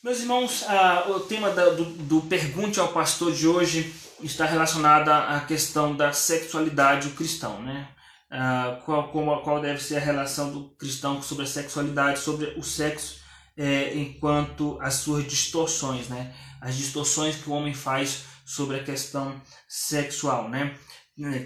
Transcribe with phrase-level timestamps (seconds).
[0.00, 5.08] Meus irmãos, ah, o tema da, do, do Pergunte ao Pastor de hoje está relacionado
[5.08, 7.88] à questão da sexualidade do cristão, né?
[8.30, 12.62] Ah, qual, qual, qual deve ser a relação do cristão sobre a sexualidade, sobre o
[12.62, 13.20] sexo,
[13.56, 16.32] é, enquanto as suas distorções, né?
[16.60, 20.76] As distorções que o homem faz sobre a questão sexual, né?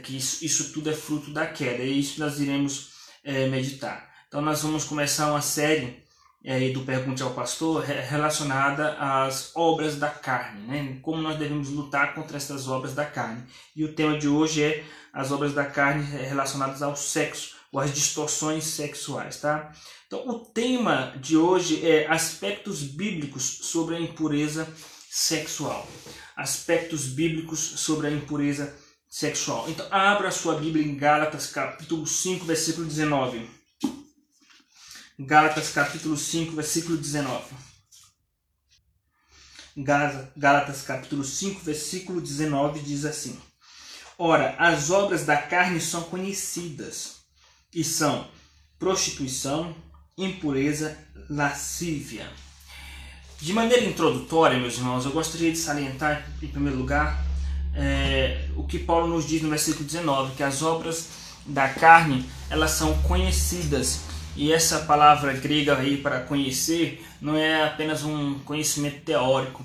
[0.03, 2.91] Que isso, isso tudo é fruto da queda, e isso nós iremos
[3.25, 4.13] é, meditar.
[4.29, 6.03] Então, nós vamos começar uma série
[6.45, 10.99] é, do Pergunte ao Pastor relacionada às obras da carne, né?
[11.01, 13.45] como nós devemos lutar contra essas obras da carne.
[13.77, 17.93] E o tema de hoje é as obras da carne relacionadas ao sexo, ou às
[17.93, 19.37] distorções sexuais.
[19.41, 19.73] Tá?
[20.07, 24.69] Então, o tema de hoje é aspectos bíblicos sobre a impureza
[25.11, 25.87] sexual.
[26.37, 28.75] Aspectos bíblicos sobre a impureza
[29.09, 29.69] sexual.
[29.69, 33.62] Então, abra a sua Bíblia em Gálatas, capítulo 5, versículo 19.
[35.19, 37.45] Gálatas capítulo 5, versículo 19.
[40.37, 43.39] Gálatas capítulo 5, versículo 19 diz assim:
[44.19, 47.17] Ora, as obras da carne são conhecidas,
[47.75, 48.27] e são
[48.79, 49.77] prostituição,
[50.17, 50.97] impureza,
[51.29, 52.31] lascívia.
[53.39, 57.23] De maneira introdutória, meus irmãos, eu gostaria de salientar, em primeiro lugar,
[57.75, 61.09] é, o que Paulo nos diz no versículo 19, que as obras
[61.45, 68.03] da carne elas são conhecidas e essa palavra grega aí para conhecer não é apenas
[68.03, 69.65] um conhecimento teórico,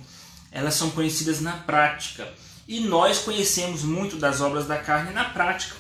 [0.52, 2.28] elas são conhecidas na prática.
[2.68, 5.76] E nós conhecemos muito das obras da carne na prática,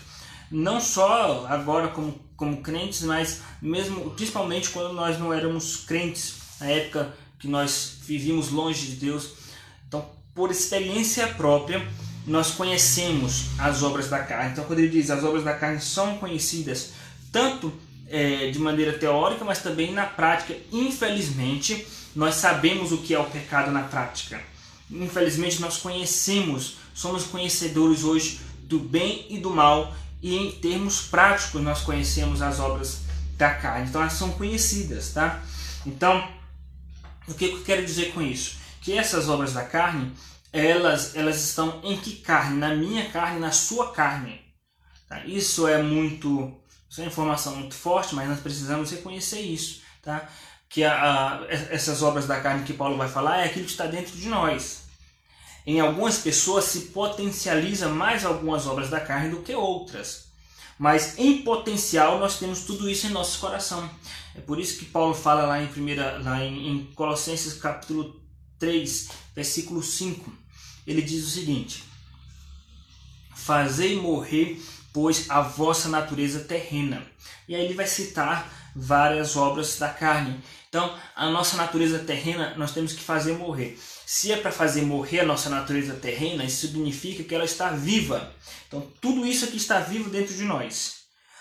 [0.49, 6.67] não só agora como, como crentes, mas mesmo principalmente quando nós não éramos crentes, na
[6.67, 9.33] época que nós vivíamos longe de Deus.
[9.88, 11.85] Então, por experiência própria,
[12.25, 14.52] nós conhecemos as obras da carne.
[14.52, 16.93] Então, quando ele diz as obras da carne são conhecidas
[17.31, 17.73] tanto
[18.09, 20.55] é, de maneira teórica, mas também na prática.
[20.72, 24.41] Infelizmente, nós sabemos o que é o pecado na prática.
[24.89, 31.61] Infelizmente, nós conhecemos, somos conhecedores hoje do bem e do mal, e em termos práticos,
[31.61, 33.02] nós conhecemos as obras
[33.37, 33.87] da carne.
[33.87, 35.43] Então, elas são conhecidas, tá?
[35.86, 36.27] Então,
[37.27, 38.58] o que eu quero dizer com isso?
[38.82, 40.11] Que essas obras da carne,
[40.52, 42.58] elas, elas estão em que carne?
[42.58, 44.42] Na minha carne, na sua carne.
[45.08, 45.23] Tá?
[45.26, 46.53] Isso é muito
[46.89, 50.27] isso é uma informação muito forte, mas nós precisamos reconhecer isso, tá?
[50.70, 53.86] Que a, a, essas obras da carne que Paulo vai falar é aquilo que está
[53.86, 54.83] dentro de nós.
[55.65, 60.27] Em algumas pessoas se potencializa mais algumas obras da carne do que outras.
[60.80, 63.89] Mas em potencial nós temos tudo isso em nosso coração.
[64.36, 68.21] É por isso que Paulo fala lá em, primeira, lá em, em Colossenses capítulo
[68.59, 70.31] 3, versículo 5.
[70.86, 71.83] Ele diz o seguinte:
[73.36, 74.61] Fazei morrer
[74.97, 77.05] pois a vossa natureza terrena.
[77.47, 80.41] E aí ele vai citar várias obras da carne.
[80.69, 83.80] Então, a nossa natureza terrena nós temos que fazer morrer.
[84.08, 88.33] Se é para fazer morrer a nossa natureza terrena, isso significa que ela está viva.
[88.67, 90.95] Então, tudo isso aqui está vivo dentro de nós.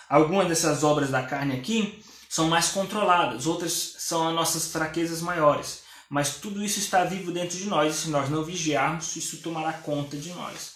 [0.06, 5.80] Algumas dessas obras da carne aqui são mais controladas, outras são as nossas fraquezas maiores.
[6.10, 9.72] Mas tudo isso está vivo dentro de nós e se nós não vigiarmos, isso tomará
[9.72, 10.72] conta de nós.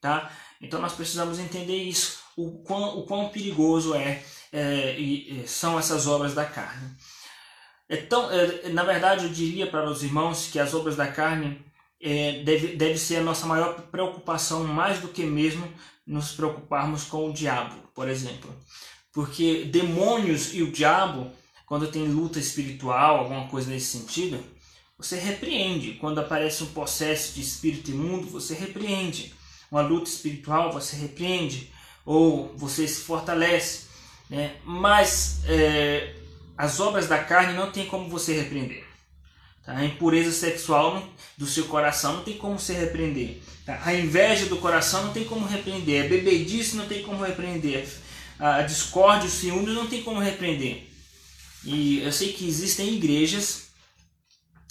[0.00, 0.32] Tá?
[0.62, 4.22] Então nós precisamos entender isso o quão, o quão perigoso é,
[4.52, 6.90] é e, são essas obras da carne.
[7.88, 8.28] Então,
[8.72, 11.62] na verdade, eu diria para os irmãos que as obras da carne
[12.00, 15.70] é, deve, deve ser a nossa maior preocupação, mais do que mesmo
[16.06, 18.54] nos preocuparmos com o diabo, por exemplo.
[19.12, 21.30] Porque demônios e o diabo,
[21.66, 24.42] quando tem luta espiritual, alguma coisa nesse sentido,
[24.96, 25.94] você repreende.
[25.94, 29.34] Quando aparece um processo de espírito imundo, você repreende.
[29.70, 31.70] Uma luta espiritual, você repreende
[32.04, 33.82] ou você se fortalece,
[34.28, 34.56] né?
[34.64, 36.14] mas é,
[36.56, 38.84] as obras da carne não tem como você repreender.
[39.64, 39.76] Tá?
[39.76, 41.02] A impureza sexual
[41.36, 43.40] do seu coração não tem como você repreender.
[43.64, 43.80] Tá?
[43.84, 46.04] A inveja do coração não tem como repreender.
[46.04, 47.88] A bebedice não tem como repreender.
[48.38, 50.88] A discórdia, o ciúme não tem como repreender.
[51.64, 53.68] E eu sei que existem igrejas,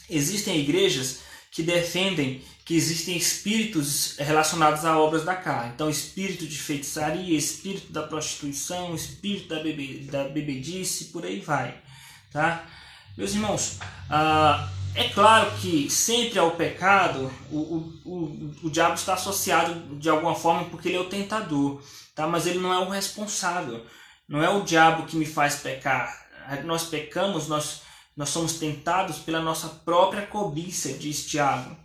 [0.10, 1.20] existem igrejas
[1.50, 5.74] que defendem que existem espíritos relacionados a obras da carne.
[5.76, 11.78] Então, espírito de feitiçaria, espírito da prostituição, espírito da, bebe, da bebedice, por aí vai.
[12.32, 12.64] Tá?
[13.18, 13.78] Meus irmãos,
[14.10, 20.10] ah, é claro que sempre ao pecado o, o, o, o diabo está associado de
[20.10, 21.84] alguma forma porque ele é o tentador,
[22.16, 22.26] tá?
[22.26, 23.86] mas ele não é o responsável.
[24.30, 26.26] Não é o diabo que me faz pecar.
[26.64, 27.82] Nós pecamos, nós,
[28.16, 31.76] nós somos tentados pela nossa própria cobiça, diz Tiago.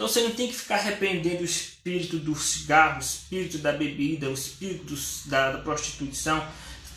[0.00, 4.30] Então você não tem que ficar repreendendo o espírito do cigarro, o espírito da bebida,
[4.30, 4.94] o espírito
[5.26, 6.42] da, da prostituição.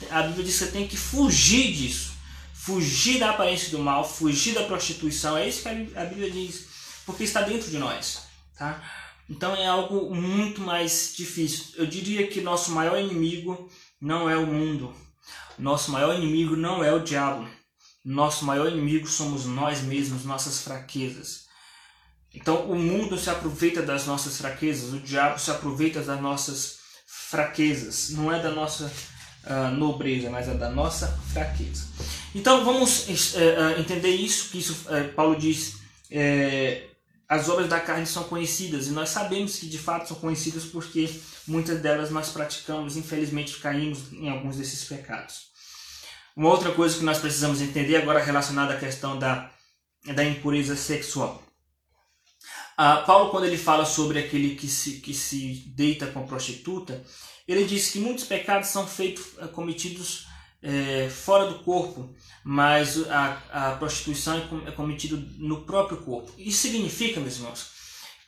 [0.10, 2.14] A Bíblia diz que você tem que fugir disso.
[2.54, 5.36] fugir da aparência do mal, fugir da prostituição.
[5.38, 6.70] É isso que a Bíblia diz,
[7.06, 8.22] porque está dentro de nós,
[8.58, 8.82] tá?
[9.30, 11.74] Então é algo muito mais difícil.
[11.76, 13.70] Eu diria que nosso maior inimigo
[14.00, 14.96] não é o mundo.
[15.60, 17.50] Nosso maior inimigo não é o diabo.
[18.06, 21.43] Nosso maior inimigo somos nós mesmos, nossas fraquezas.
[22.34, 28.10] Então o mundo se aproveita das nossas fraquezas, o diabo se aproveita das nossas fraquezas.
[28.10, 28.92] Não é da nossa
[29.46, 31.88] uh, nobreza, mas é da nossa fraqueza.
[32.34, 35.76] Então vamos uh, entender isso, que isso uh, Paulo diz,
[37.28, 41.10] as obras da carne são conhecidas, e nós sabemos que de fato são conhecidas porque
[41.48, 45.52] muitas delas nós praticamos, infelizmente caímos em alguns desses pecados.
[46.36, 49.52] Uma outra coisa que nós precisamos entender agora relacionada à questão da,
[50.16, 51.44] da impureza sexual.
[52.76, 57.04] Ah, Paulo, quando ele fala sobre aquele que se, que se deita com a prostituta,
[57.48, 60.28] ele diz que muitos pecados são feitos, eh, cometidos
[60.62, 62.10] é, fora do corpo,
[62.44, 64.36] mas a, a prostituição
[64.66, 66.32] é, é cometida no próprio corpo.
[66.38, 67.72] Isso significa, meus irmãos,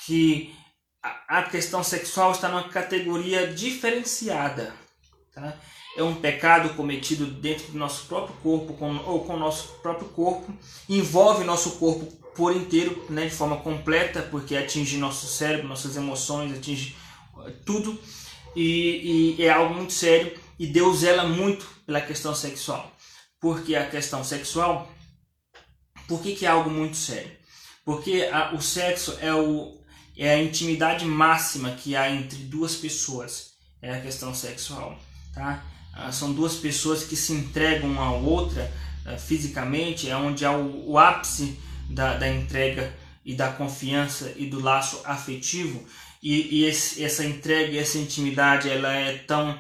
[0.05, 0.53] que
[1.01, 4.75] a, a questão sexual está numa categoria diferenciada.
[5.33, 5.57] Tá?
[5.95, 10.09] É um pecado cometido dentro do nosso próprio corpo com, ou com o nosso próprio
[10.09, 10.53] corpo,
[10.89, 16.55] envolve nosso corpo por inteiro, né, de forma completa, porque atinge nosso cérebro, nossas emoções,
[16.55, 16.95] atinge
[17.45, 17.97] eh, tudo
[18.55, 22.91] e, e é algo muito sério e Deus zela muito pela questão sexual.
[23.39, 24.91] Porque a questão sexual,
[26.07, 27.31] por que, que é algo muito sério?
[27.83, 29.79] Porque a, o sexo é, o,
[30.17, 33.53] é a intimidade máxima que há entre duas pessoas.
[33.81, 34.97] É a questão sexual.
[35.33, 35.63] Tá?
[35.93, 38.71] Ah, são duas pessoas que se entregam uma à outra
[39.05, 41.57] ah, fisicamente, é onde há o, o ápice
[41.89, 42.93] da, da entrega
[43.23, 45.83] e da confiança e do laço afetivo.
[46.21, 49.59] E, e esse, essa entrega e essa intimidade ela é tão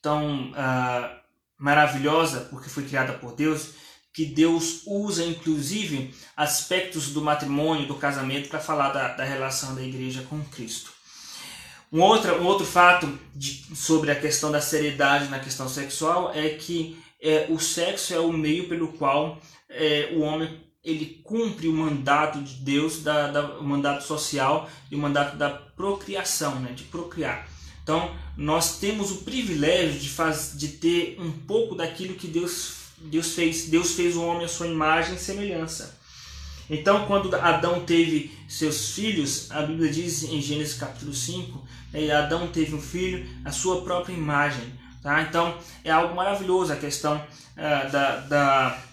[0.00, 1.16] tão uh,
[1.58, 3.70] maravilhosa porque foi criada por Deus
[4.16, 9.82] que Deus usa inclusive aspectos do matrimônio do casamento para falar da, da relação da
[9.82, 10.90] igreja com Cristo.
[11.92, 16.48] Um outro, um outro fato de, sobre a questão da seriedade na questão sexual é
[16.48, 19.38] que é, o sexo é o meio pelo qual
[19.68, 24.94] é, o homem ele cumpre o mandato de Deus, da, da, o mandato social e
[24.94, 27.48] o mandato da procriação, né, de procriar.
[27.82, 33.34] Então, nós temos o privilégio de, faz, de ter um pouco daquilo que Deus, Deus
[33.34, 33.66] fez.
[33.68, 35.98] Deus fez o homem à sua imagem e semelhança.
[36.70, 42.46] Então, quando Adão teve seus filhos, a Bíblia diz em Gênesis capítulo 5, né, Adão
[42.48, 44.72] teve um filho à sua própria imagem.
[45.02, 45.22] Tá?
[45.22, 48.85] Então, é algo maravilhoso a questão uh, da, da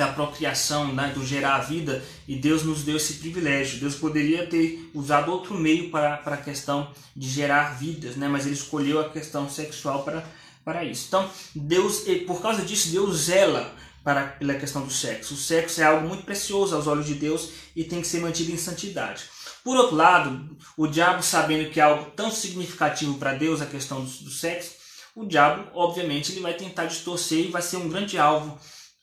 [0.00, 3.78] da procriação, né, do gerar a vida, e Deus nos deu esse privilégio.
[3.78, 8.46] Deus poderia ter usado outro meio para, para a questão de gerar vidas, né, mas
[8.46, 10.24] ele escolheu a questão sexual para,
[10.64, 11.04] para isso.
[11.08, 15.34] Então, Deus, por causa disso, Deus zela para, pela questão do sexo.
[15.34, 18.50] O sexo é algo muito precioso aos olhos de Deus e tem que ser mantido
[18.50, 19.24] em santidade.
[19.62, 24.02] Por outro lado, o diabo, sabendo que é algo tão significativo para Deus, a questão
[24.02, 24.80] do, do sexo,
[25.14, 28.58] o diabo, obviamente, ele vai tentar distorcer e vai ser um grande alvo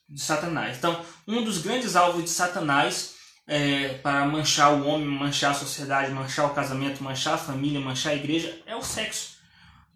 [0.10, 0.78] de Satanás.
[0.78, 3.16] Então, um dos grandes alvos de Satanás
[3.48, 8.14] é, para manchar o homem, manchar a sociedade, manchar o casamento, manchar a família, manchar
[8.14, 9.38] a igreja é o sexo.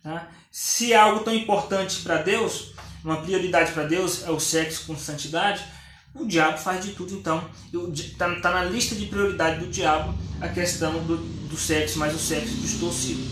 [0.02, 0.30] Tá?
[0.50, 2.74] Se é algo tão importante para Deus,
[3.04, 5.64] uma prioridade para Deus é o sexo com santidade,
[6.14, 7.50] o diabo faz de tudo então.
[7.94, 12.20] Está tá na lista de prioridade do diabo a questão do, do sexo, mas o
[12.20, 13.24] sexo distorcido.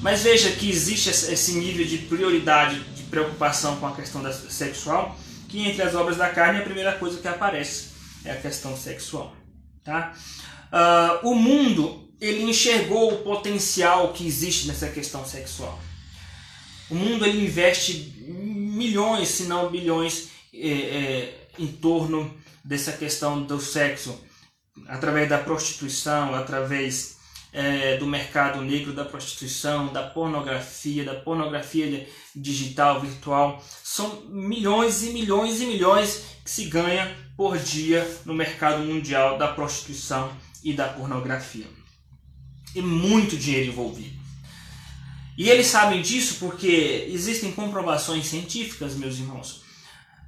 [0.00, 5.18] Mas veja que existe esse nível de prioridade, de preocupação com a questão da, sexual,
[5.48, 7.88] que entre as obras da carne a primeira coisa que aparece
[8.24, 9.34] é a questão sexual.
[9.82, 10.14] Tá?
[10.70, 15.78] Uh, o mundo ele enxergou o potencial que existe nessa questão sexual.
[16.90, 23.60] O mundo ele investe milhões, se não bilhões, é, é, em torno dessa questão do
[23.60, 24.18] sexo,
[24.88, 27.17] através da prostituição, através
[27.52, 33.64] é, do mercado negro da prostituição, da pornografia, da pornografia digital, virtual.
[33.82, 39.48] São milhões e milhões e milhões que se ganha por dia no mercado mundial da
[39.48, 40.30] prostituição
[40.62, 41.66] e da pornografia.
[42.74, 44.18] E muito dinheiro envolvido.
[45.36, 49.62] E eles sabem disso porque existem comprovações científicas, meus irmãos,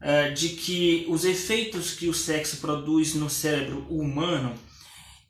[0.00, 4.54] é, de que os efeitos que o sexo produz no cérebro humano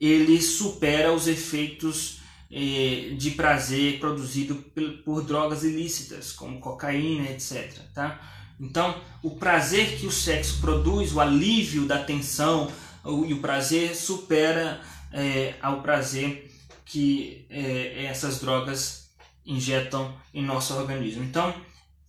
[0.01, 4.57] ele supera os efeitos eh, de prazer produzido
[5.05, 7.79] por, drogas ilícitas, como cocaína, etc.
[7.95, 8.21] Tá?
[8.59, 12.71] Então, o prazer que o sexo produz, o alívio da tensão
[13.27, 14.81] e o prazer supera
[15.13, 16.51] eh, ao prazer
[16.85, 19.11] que eh, essas drogas
[19.45, 21.23] injetam em nosso organismo.
[21.23, 21.55] Então,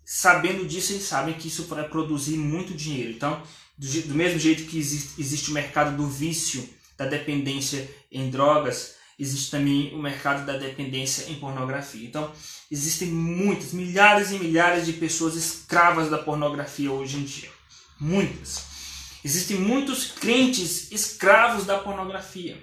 [0.04, 3.12] sabendo disso, eles sabem que isso vai produzir muito dinheiro.
[3.12, 3.42] Então,
[3.78, 6.68] do, do mesmo jeito que existe, existe o mercado do vício,
[7.02, 12.08] da dependência em drogas, existe também o mercado da dependência em pornografia.
[12.08, 12.32] Então,
[12.70, 17.50] existem muitas, milhares e milhares de pessoas escravas da pornografia hoje em dia.
[18.00, 18.66] Muitas.
[19.24, 22.62] Existem muitos crentes escravos da pornografia.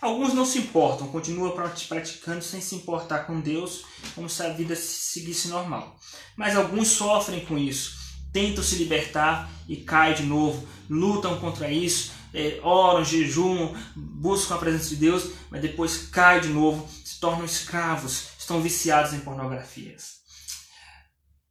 [0.00, 3.84] Alguns não se importam, continuam praticando sem se importar com Deus,
[4.16, 5.96] como se a vida seguisse normal.
[6.36, 7.96] Mas alguns sofrem com isso,
[8.32, 14.58] tentam se libertar e caem de novo, lutam contra isso, é, oram, jejuam, buscam a
[14.58, 20.22] presença de Deus, mas depois caem de novo, se tornam escravos, estão viciados em pornografias.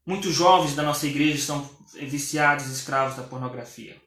[0.05, 4.01] Muitos jovens da nossa igreja estão viciados e escravos da pornografia.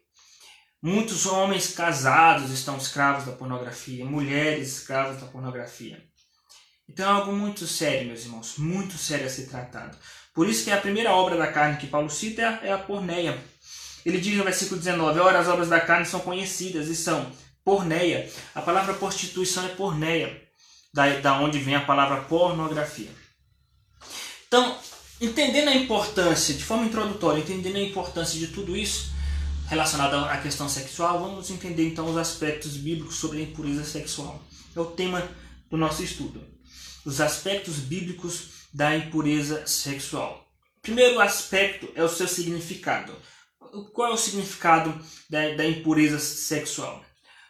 [0.83, 6.03] Muitos homens casados estão escravos da pornografia, mulheres escravas da pornografia.
[6.89, 9.97] Então é algo muito sério, meus irmãos, muito sério a ser tratado.
[10.35, 13.43] Por isso que a primeira obra da carne que Paulo cita é a porneia.
[14.05, 17.31] Ele diz no versículo 19: Ora, as obras da carne são conhecidas e são
[17.65, 18.31] porneia.
[18.55, 20.43] A palavra prostituição é porneia,
[20.93, 23.11] da, da onde vem a palavra pornografia.
[24.47, 24.79] Então,
[25.21, 29.13] entendendo a importância, de forma introdutória, entendendo a importância de tudo isso,
[29.69, 34.43] relacionado à questão sexual, vamos entender então os aspectos bíblicos sobre a impureza sexual.
[34.77, 35.27] É o tema
[35.71, 36.45] do nosso estudo.
[37.05, 40.47] Os aspectos bíblicos da impureza sexual.
[40.83, 43.15] Primeiro aspecto é o seu significado.
[43.93, 44.95] Qual é o significado
[45.29, 47.05] da, da impureza sexual?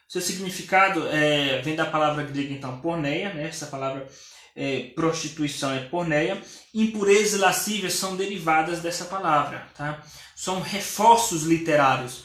[0.08, 3.48] Seu significado é, vem da palavra grega então porneia, né?
[3.48, 4.06] essa palavra
[4.54, 6.40] é, prostituição é porneia,
[6.72, 10.02] impureza e lascívia são derivadas dessa palavra, tá?
[10.36, 12.24] São reforços literários.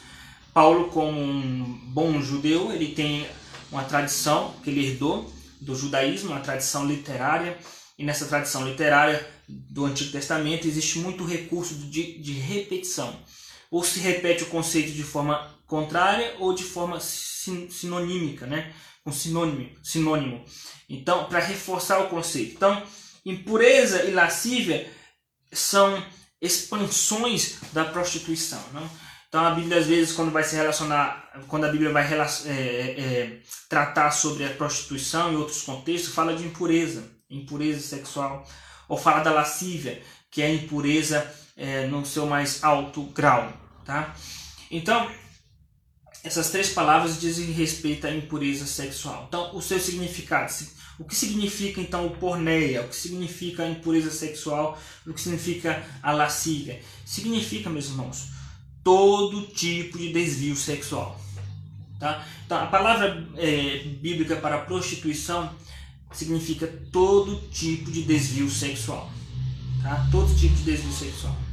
[0.54, 3.28] Paulo, como um bom judeu, ele tem
[3.72, 5.32] uma tradição que ele herdou
[5.62, 7.58] do judaísmo, uma tradição literária,
[7.98, 13.16] e nessa tradição literária do Antigo Testamento existe muito recurso de, de repetição.
[13.70, 18.74] Ou se repete o conceito de forma contrária ou de forma sinonímica, né?
[19.04, 20.46] com sinônimo, sinônimo.
[20.90, 22.56] Então, para reforçar o conceito.
[22.56, 22.84] Então,
[23.26, 24.92] impureza e lascívia
[25.52, 26.04] são
[26.42, 28.62] expansões da prostituição.
[28.74, 28.90] Não?
[29.28, 33.42] Então, a Bíblia, às vezes, quando vai se relacionar, quando a Bíblia vai é, é,
[33.70, 38.48] tratar sobre a prostituição em outros contextos, fala de impureza, impureza sexual,
[38.88, 43.52] ou fala da lascívia, que é a impureza é, no seu mais alto grau.
[43.86, 44.16] Tá?
[44.72, 45.12] Então,
[46.24, 49.26] essas três palavras dizem respeito à impureza sexual.
[49.28, 50.52] Então, o seu significado.
[50.98, 52.82] O que significa então o porneia?
[52.82, 54.78] O que significa a impureza sexual?
[55.06, 56.82] O que significa a lascívia?
[57.06, 58.30] Significa, meus irmãos,
[58.84, 61.20] todo tipo de desvio sexual.
[62.00, 62.26] Tá?
[62.46, 65.54] Então, a palavra é, bíblica para prostituição
[66.12, 69.10] significa todo tipo de desvio sexual.
[69.82, 70.08] Tá?
[70.12, 71.49] Todo tipo de desvio sexual.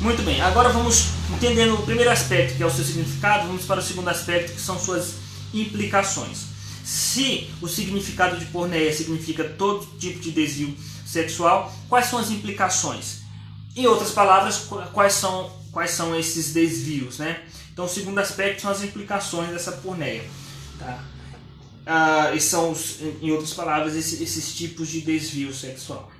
[0.00, 3.80] Muito bem, agora vamos entendendo o primeiro aspecto, que é o seu significado, vamos para
[3.80, 5.16] o segundo aspecto, que são suas
[5.52, 6.46] implicações.
[6.82, 13.18] Se o significado de porneia significa todo tipo de desvio sexual, quais são as implicações?
[13.76, 17.18] Em outras palavras, quais são, quais são esses desvios?
[17.18, 17.42] Né?
[17.70, 20.24] Então, o segundo aspecto são as implicações dessa porneia.
[20.78, 21.04] Tá?
[21.84, 22.74] Ah, e são,
[23.20, 26.10] em outras palavras, esses, esses tipos de desvio sexual.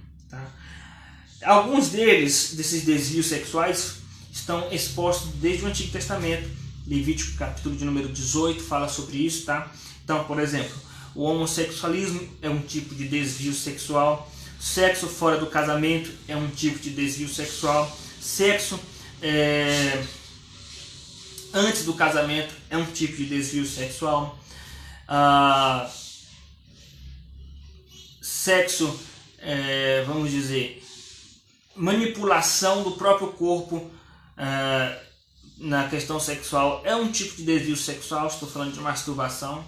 [1.42, 3.94] Alguns deles, desses desvios sexuais,
[4.32, 6.48] estão expostos desde o Antigo Testamento.
[6.86, 9.72] Levítico capítulo de número 18 fala sobre isso, tá?
[10.04, 10.76] Então, por exemplo,
[11.14, 14.30] o homossexualismo é um tipo de desvio sexual.
[14.58, 17.90] Sexo fora do casamento é um tipo de desvio sexual.
[18.20, 18.78] Sexo
[19.22, 20.04] é,
[21.54, 24.38] antes do casamento é um tipo de desvio sexual.
[25.08, 25.90] Ah,
[28.20, 28.98] sexo,
[29.38, 30.79] é, vamos dizer,
[31.80, 35.00] manipulação do próprio corpo uh,
[35.56, 39.64] na questão sexual é um tipo de desvio sexual, estou falando de masturbação.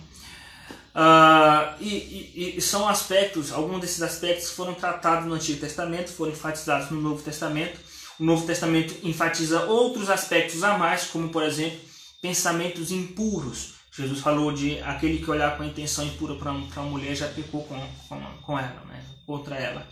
[0.95, 6.33] Uh, e, e, e, são aspectos, alguns desses aspectos foram tratados no Antigo Testamento, foram
[6.33, 7.81] enfatizados no Novo Testamento.
[8.21, 11.81] O Novo Testamento enfatiza outros aspectos a mais, como por exemplo,
[12.21, 13.75] pensamentos impuros.
[13.91, 17.65] Jesus falou de aquele que olhar com a intenção impura para uma mulher já pecou
[17.65, 17.79] com,
[18.09, 19.03] com, com ela, né?
[19.27, 19.87] contra ela.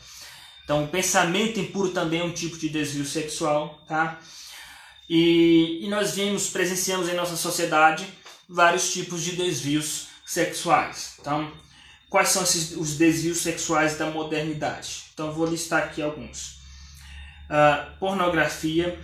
[0.64, 4.20] Então, pensamento impuro também é um tipo de desvio sexual, tá?
[5.08, 8.06] E, e nós vimos, presenciamos em nossa sociedade
[8.48, 11.16] vários tipos de desvios sexuais.
[11.20, 11.52] Então,
[12.08, 15.06] quais são esses, os desvios sexuais da modernidade?
[15.12, 16.60] Então, vou listar aqui alguns.
[17.50, 18.96] Uh, pornografia,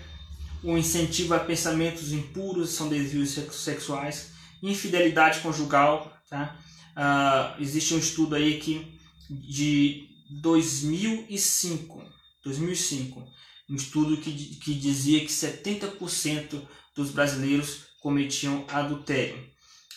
[0.62, 4.30] o incentivo a pensamentos impuros são desvios sexuais,
[4.62, 6.56] infidelidade conjugal, tá?
[6.96, 8.96] Uh, existe um estudo aí que
[9.28, 12.02] de 2005,
[12.44, 13.36] 2005
[13.68, 16.62] um estudo que, que dizia que 70%
[16.94, 19.44] dos brasileiros cometiam adultério.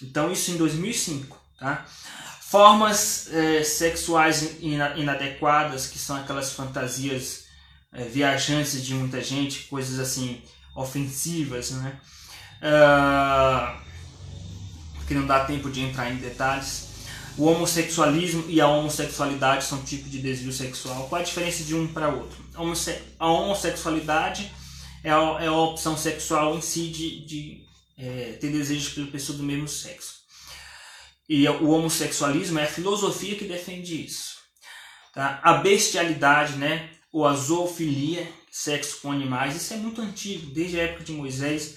[0.02, 1.86] Então isso em 2005, tá?
[2.42, 7.46] Formas é, sexuais inadequadas, que são aquelas fantasias
[7.94, 10.42] é, viajantes de muita gente, coisas assim
[10.76, 12.00] ofensivas, né?
[12.62, 13.80] Uh,
[15.08, 16.89] que não dá tempo de entrar em detalhes.
[17.40, 21.08] O homossexualismo e a homossexualidade são tipos de desvio sexual.
[21.08, 22.38] Qual a diferença de um para outro?
[23.18, 24.52] A homossexualidade
[25.02, 27.64] é a, é a opção sexual em si de, de
[27.98, 30.16] é, ter desejos pela pessoa do mesmo sexo.
[31.30, 34.40] E o homossexualismo é a filosofia que defende isso.
[35.14, 35.40] Tá?
[35.42, 36.90] A bestialidade, né?
[37.10, 41.76] ou a zoofilia, sexo com animais, isso é muito antigo, desde a época de Moisés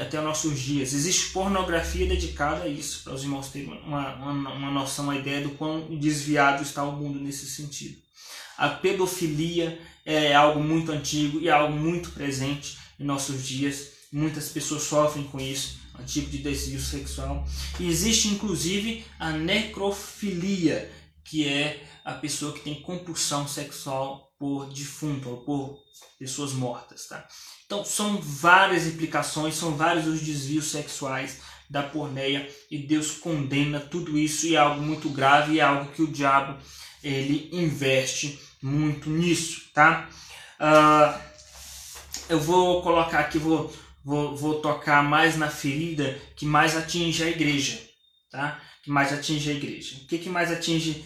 [0.00, 0.92] até os nossos dias.
[0.92, 5.40] Existe pornografia dedicada a isso, para os irmãos terem uma, uma, uma noção, uma ideia
[5.40, 7.96] do quão desviado está o mundo nesse sentido.
[8.58, 13.92] A pedofilia é algo muito antigo e é algo muito presente em nossos dias.
[14.12, 17.46] Muitas pessoas sofrem com isso, um tipo de desvio sexual.
[17.80, 20.92] E existe inclusive a necrofilia,
[21.24, 25.78] que é a pessoa que tem compulsão sexual por defunto ou por
[26.18, 27.24] pessoas mortas, tá?
[27.64, 31.38] Então são várias implicações, são vários os desvios sexuais
[31.70, 35.92] da porneia e Deus condena tudo isso e é algo muito grave e é algo
[35.92, 36.60] que o diabo
[37.04, 40.10] ele investe muito nisso, tá?
[40.58, 41.20] Uh,
[42.28, 43.72] eu vou colocar aqui, vou,
[44.04, 47.80] vou, vou tocar mais na ferida que mais atinge a igreja,
[48.28, 48.60] tá?
[48.82, 49.98] Que mais atinge a igreja.
[50.02, 51.04] O que, que mais atinge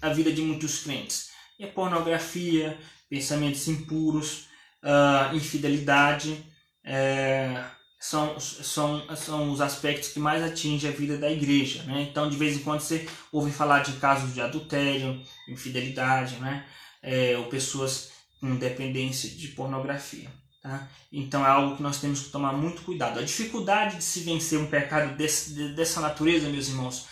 [0.00, 1.30] a vida de muitos crentes?
[1.62, 2.76] É pornografia,
[3.08, 4.48] pensamentos impuros,
[4.82, 6.44] uh, infidelidade,
[6.84, 7.64] é,
[8.00, 11.84] são, são, são os aspectos que mais atingem a vida da igreja.
[11.84, 12.02] Né?
[12.02, 16.66] Então, de vez em quando, você ouve falar de casos de adultério, infidelidade, né?
[17.00, 20.28] É, ou pessoas com dependência de pornografia.
[20.62, 20.88] Tá?
[21.12, 23.18] Então, é algo que nós temos que tomar muito cuidado.
[23.18, 27.06] A dificuldade de se vencer um pecado desse, dessa natureza, meus irmãos,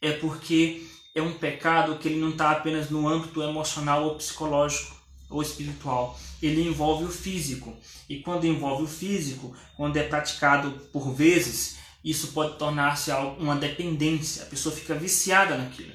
[0.00, 4.96] é porque é um pecado que ele não está apenas no âmbito emocional ou psicológico
[5.28, 6.18] ou espiritual.
[6.42, 7.76] Ele envolve o físico.
[8.08, 14.44] E quando envolve o físico, quando é praticado por vezes, isso pode tornar-se uma dependência.
[14.44, 15.92] A pessoa fica viciada naquilo.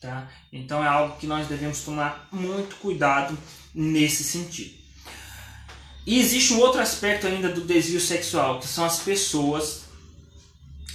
[0.00, 0.30] Tá?
[0.52, 3.36] Então é algo que nós devemos tomar muito cuidado
[3.74, 4.78] nesse sentido.
[6.06, 9.82] E existe um outro aspecto ainda do desvio sexual, que são as pessoas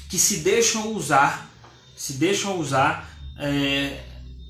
[0.10, 1.50] que se deixam usar,
[1.95, 4.04] se deixam usar é,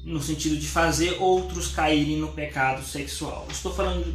[0.03, 3.47] no sentido de fazer outros caírem no pecado sexual.
[3.49, 4.05] Estou falando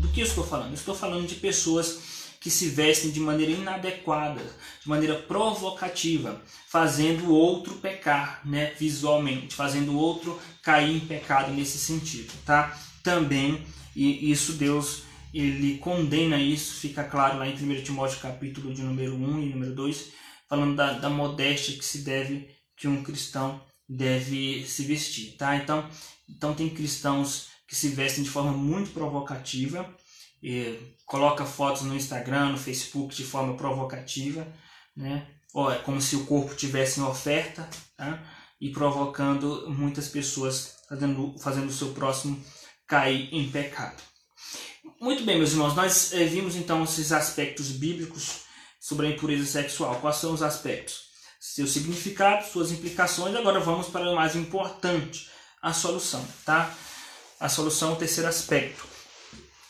[0.00, 0.74] do que estou falando?
[0.74, 4.40] estou falando de pessoas que se vestem de maneira inadequada,
[4.80, 12.32] de maneira provocativa, fazendo outro pecar, né, visualmente, fazendo outro cair em pecado nesse sentido,
[12.46, 12.78] tá?
[13.02, 13.62] Também
[13.94, 19.14] e isso Deus ele condena isso, fica claro lá em 1 Timóteo capítulo de número
[19.14, 20.10] 1 e número 2,
[20.48, 25.56] falando da, da modéstia que se deve que um cristão deve se vestir, tá?
[25.56, 25.88] Então,
[26.28, 29.92] então tem cristãos que se vestem de forma muito provocativa,
[30.42, 34.46] e coloca fotos no Instagram, no Facebook de forma provocativa,
[34.96, 35.26] né?
[35.52, 38.22] Ou é como se o corpo tivesse em oferta, tá?
[38.60, 42.42] E provocando muitas pessoas, fazendo, fazendo o seu próximo
[42.86, 44.02] cair em pecado.
[45.00, 48.42] Muito bem, meus irmãos, nós eh, vimos então esses aspectos bíblicos
[48.78, 49.96] sobre a impureza sexual.
[50.00, 51.09] Quais são os aspectos?
[51.40, 53.34] Seu significado, suas implicações.
[53.34, 55.30] Agora vamos para o mais importante,
[55.62, 56.72] a solução, tá?
[57.40, 58.86] A solução, o terceiro aspecto.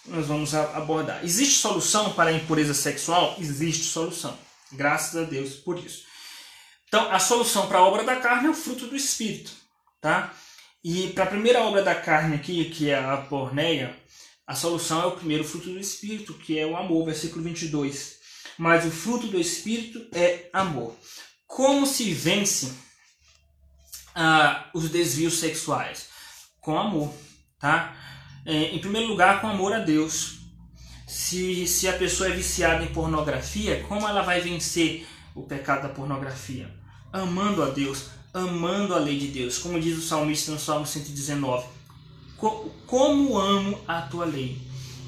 [0.05, 1.25] Nós vamos abordar.
[1.25, 3.37] Existe solução para a impureza sexual?
[3.39, 4.37] Existe solução.
[4.73, 6.03] Graças a Deus por isso.
[6.89, 9.53] Então, a solução para a obra da carne é o fruto do espírito,
[10.01, 10.35] tá?
[10.83, 13.97] E para a primeira obra da carne aqui, que é a porneia,
[14.45, 18.19] a solução é o primeiro fruto do espírito, que é o amor, versículo 22.
[18.59, 20.97] Mas o fruto do espírito é amor.
[21.51, 22.73] Como se vence
[24.15, 26.07] ah, os desvios sexuais?
[26.61, 27.13] Com amor,
[27.59, 27.97] tá?
[28.47, 30.39] É, em primeiro lugar, com amor a Deus.
[31.09, 35.89] Se, se a pessoa é viciada em pornografia, como ela vai vencer o pecado da
[35.89, 36.73] pornografia?
[37.13, 39.59] Amando a Deus, amando a lei de Deus.
[39.59, 41.67] Como diz o salmista no Salmo 119:
[42.87, 44.57] Como amo a tua lei.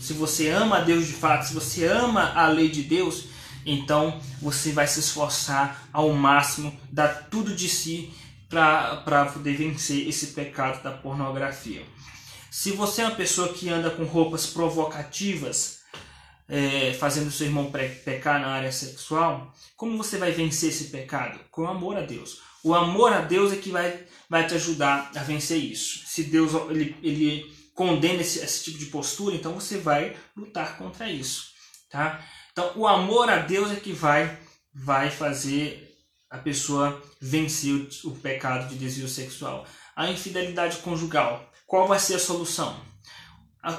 [0.01, 3.27] Se você ama a Deus de fato, se você ama a lei de Deus,
[3.64, 8.12] então você vai se esforçar ao máximo, dar tudo de si
[8.48, 11.83] para poder vencer esse pecado da pornografia.
[12.51, 15.81] Se você é uma pessoa que anda com roupas provocativas,
[16.48, 17.72] é, fazendo seu irmão
[18.05, 21.40] pecar na área sexual, como você vai vencer esse pecado?
[21.51, 22.42] Com amor a Deus.
[22.62, 26.03] O amor a Deus é que vai, vai te ajudar a vencer isso.
[26.07, 31.11] Se Deus ele, ele condena esse, esse tipo de postura, então você vai lutar contra
[31.11, 31.53] isso,
[31.90, 32.22] tá?
[32.53, 34.38] Então, o amor a Deus é que vai
[34.75, 35.91] vai fazer
[36.31, 39.67] a pessoa vencer o, o pecado de desvio sexual.
[39.97, 42.77] A infidelidade conjugal, qual vai ser a solução?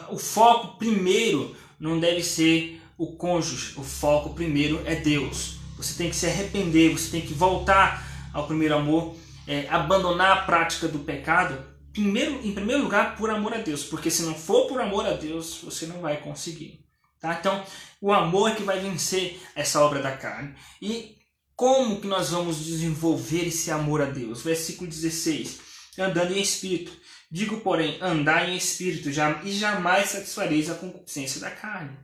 [0.10, 5.58] O foco primeiro não deve ser o cônjuge, o foco primeiro é Deus.
[5.78, 9.16] Você tem que se arrepender, você tem que voltar ao primeiro amor,
[9.48, 14.10] é, abandonar a prática do pecado, primeiro, em primeiro lugar por amor a Deus, porque
[14.10, 16.84] se não for por amor a Deus, você não vai conseguir.
[17.24, 17.38] Tá?
[17.40, 17.64] Então,
[18.02, 20.54] o amor é que vai vencer essa obra da carne.
[20.82, 21.16] E
[21.56, 24.42] como que nós vamos desenvolver esse amor a Deus?
[24.42, 25.62] Versículo 16.
[25.98, 26.92] Andando em espírito.
[27.32, 31.98] Digo, porém, andar em espírito e jamais satisfareis a concupiscência da carne.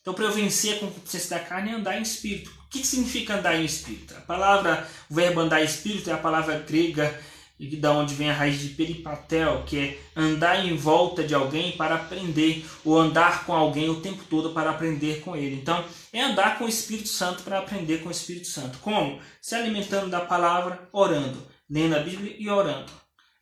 [0.00, 2.50] Então, para eu vencer a concupiscência da carne é andar em espírito.
[2.64, 4.16] O que significa andar em espírito?
[4.16, 7.14] A palavra, o verbo andar em espírito é a palavra grega
[7.76, 11.94] da onde vem a raiz de peripatel, que é andar em volta de alguém para
[11.94, 15.56] aprender, ou andar com alguém o tempo todo para aprender com ele.
[15.56, 18.78] Então, é andar com o Espírito Santo para aprender com o Espírito Santo.
[18.78, 19.20] Como?
[19.40, 22.90] Se alimentando da palavra, orando, lendo a Bíblia e orando.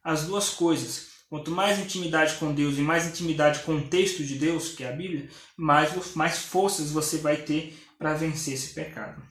[0.05, 1.09] As duas coisas.
[1.29, 4.89] Quanto mais intimidade com Deus e mais intimidade com o texto de Deus, que é
[4.89, 9.23] a Bíblia, mais, mais forças você vai ter para vencer esse pecado.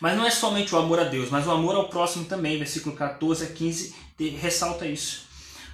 [0.00, 2.58] Mas não é somente o amor a Deus, mas o amor ao próximo também.
[2.58, 3.94] Versículo 14 a 15
[4.38, 5.26] ressalta isso.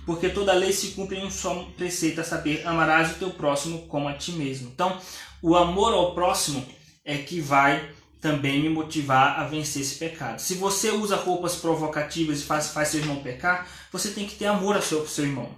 [0.05, 3.87] Porque toda lei se cumpre em um só preceito, a saber, amarás o teu próximo
[3.87, 4.71] como a ti mesmo.
[4.75, 4.99] Então,
[5.41, 6.67] o amor ao próximo
[7.05, 7.89] é que vai
[8.21, 10.41] também me motivar a vencer esse pecado.
[10.41, 14.47] Se você usa roupas provocativas e faz, faz seu irmão pecar, você tem que ter
[14.47, 15.51] amor ao seu, seu irmão.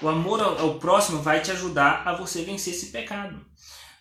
[0.00, 3.44] O amor ao, ao próximo vai te ajudar a você vencer esse pecado.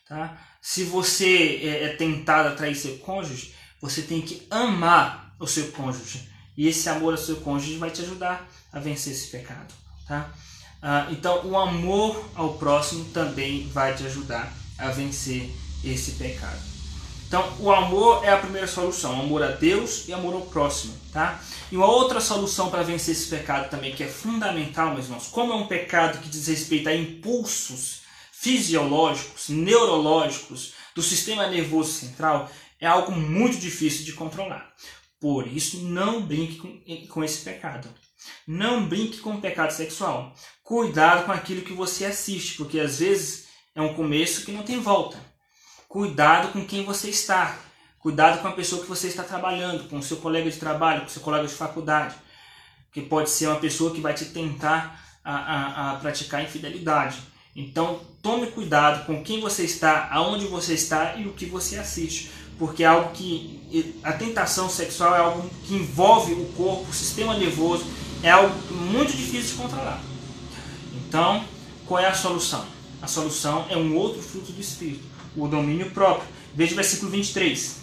[0.08, 0.38] Tá?
[0.62, 3.55] Se você é, é tentado a trair seu cônjuge,
[3.90, 6.28] você tem que amar o seu cônjuge.
[6.58, 9.74] E esse amor ao seu cônjuge vai te ajudar a vencer esse pecado.
[10.08, 10.32] Tá?
[10.82, 15.50] Ah, então, o amor ao próximo também vai te ajudar a vencer
[15.84, 16.60] esse pecado.
[17.28, 21.42] Então, o amor é a primeira solução, amor a Deus e amor ao próximo, tá?
[21.72, 25.52] E uma outra solução para vencer esse pecado também, que é fundamental, meus irmãos, como
[25.52, 32.50] é um pecado que diz respeito a impulsos fisiológicos, neurológicos do sistema nervoso central,
[32.86, 34.72] é algo muito difícil de controlar.
[35.20, 37.90] Por isso, não brinque com, com esse pecado.
[38.48, 40.36] Não brinque com o pecado sexual.
[40.64, 44.80] Cuidado com aquilo que você assiste, porque às vezes é um começo que não tem
[44.80, 45.18] volta.
[45.88, 47.58] Cuidado com quem você está.
[47.98, 51.08] Cuidado com a pessoa que você está trabalhando, com o seu colega de trabalho, com
[51.08, 52.16] o seu colega de faculdade.
[52.92, 57.18] Que pode ser uma pessoa que vai te tentar a, a, a praticar infidelidade.
[57.56, 62.30] Então, tome cuidado com quem você está, aonde você está e o que você assiste
[62.58, 63.56] porque é algo que
[64.04, 67.86] a tentação sexual é algo que envolve o corpo, o sistema nervoso,
[68.24, 70.02] é algo muito difícil de controlar.
[71.08, 71.44] Então,
[71.86, 72.66] qual é a solução?
[73.02, 75.04] A solução é um outro fruto do espírito,
[75.36, 76.28] o domínio próprio.
[76.54, 77.82] Veja o versículo 23.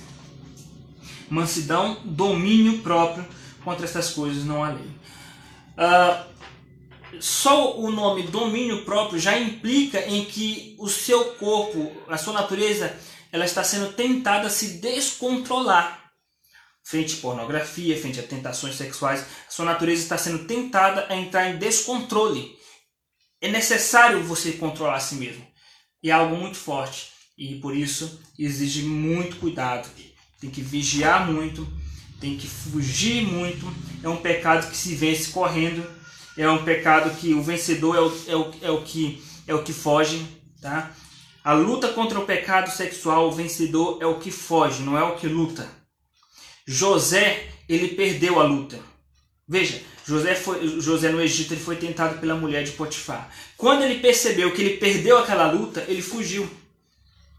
[1.28, 3.24] Mansidão, domínio próprio,
[3.64, 4.90] contra essas coisas não há lei.
[5.76, 6.32] Uh,
[7.20, 12.96] só o nome domínio próprio já implica em que o seu corpo, a sua natureza,
[13.32, 16.12] ela está sendo tentada a se descontrolar.
[16.84, 21.56] Frente à pornografia, frente a tentações sexuais, sua natureza está sendo tentada a entrar em
[21.56, 22.54] descontrole.
[23.40, 25.46] É necessário você controlar a si mesmo.
[26.02, 27.10] E é algo muito forte.
[27.38, 29.88] E por isso exige muito cuidado.
[30.38, 31.66] Tem que vigiar muito,
[32.20, 33.66] tem que fugir muito.
[34.02, 35.88] É um pecado que se vence correndo.
[36.36, 39.62] É um pecado que o vencedor é o, é o, é o, que, é o
[39.62, 40.26] que foge.
[40.60, 40.94] Tá?
[41.44, 45.16] A luta contra o pecado sexual, o vencedor é o que foge, não é o
[45.16, 45.68] que luta.
[46.64, 48.78] José, ele perdeu a luta.
[49.48, 53.28] Veja, José, foi, José no Egito ele foi tentado pela mulher de Potifar.
[53.56, 56.48] Quando ele percebeu que ele perdeu aquela luta, ele fugiu.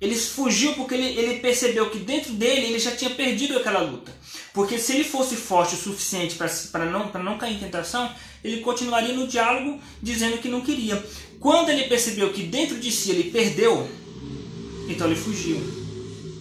[0.01, 4.13] Ele fugiu porque ele, ele percebeu que dentro dele ele já tinha perdido aquela luta.
[4.53, 6.35] Porque se ele fosse forte o suficiente
[6.71, 8.13] para não, não cair em tentação,
[8.43, 11.01] ele continuaria no diálogo dizendo que não queria.
[11.43, 13.85] Quando ele percebeu que dentro de si ele perdeu,
[14.87, 15.59] então ele fugiu.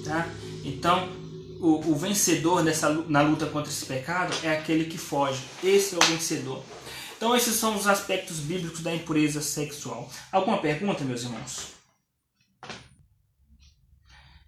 [0.04, 0.28] Tá?
[0.64, 1.08] Então,
[1.60, 5.42] o, o vencedor nessa, na luta contra esse pecado é aquele que foge.
[5.60, 6.62] Esse é o vencedor.
[7.16, 10.08] Então, esses são os aspectos bíblicos da impureza sexual.
[10.30, 11.72] Alguma pergunta, meus irmãos?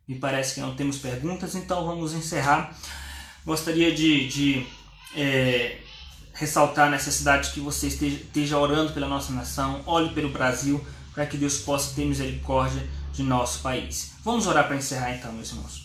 [0.06, 2.78] Me parece que não temos perguntas, então vamos encerrar.
[3.44, 4.66] Gostaria de, de
[5.16, 5.78] é,
[6.34, 11.24] ressaltar a necessidade que você esteja, esteja orando pela nossa nação, olhe pelo Brasil, para
[11.24, 14.12] que Deus possa ter misericórdia de nosso país.
[14.22, 15.84] Vamos orar para encerrar então, meus irmãos.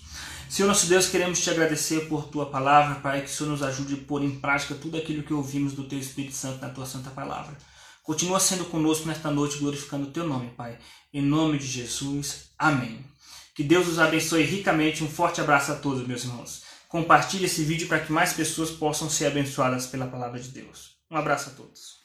[0.49, 3.93] Senhor nosso Deus, queremos te agradecer por tua palavra, Pai, que o Senhor nos ajude
[3.93, 7.12] a pôr em prática tudo aquilo que ouvimos do teu Espírito Santo na tua santa
[7.12, 7.55] palavra.
[8.01, 10.79] Continua sendo conosco nesta noite, glorificando o teu nome, Pai.
[11.13, 12.49] Em nome de Jesus.
[12.57, 13.05] Amém.
[13.53, 15.03] Que Deus os abençoe ricamente.
[15.03, 16.63] Um forte abraço a todos, meus irmãos.
[16.89, 20.97] Compartilhe esse vídeo para que mais pessoas possam ser abençoadas pela palavra de Deus.
[21.10, 21.98] Um abraço a todos.